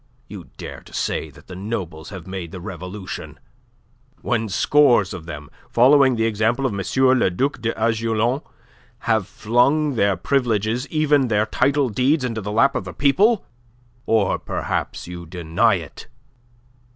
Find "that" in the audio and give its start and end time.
1.29-1.45